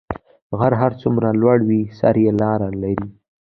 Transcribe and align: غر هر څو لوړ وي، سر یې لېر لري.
غر 0.59 0.73
هر 0.81 0.91
څو 0.99 1.07
لوړ 1.41 1.59
وي، 1.67 1.81
سر 1.99 2.15
یې 2.23 2.31
لېر 2.39 2.61
لري. 2.81 3.07